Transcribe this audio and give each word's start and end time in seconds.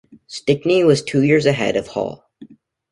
Stickney 0.25 0.83
was 0.83 1.03
two 1.03 1.21
years 1.21 1.45
ahead 1.45 1.75
of 1.75 1.85
Hall. 1.85 2.27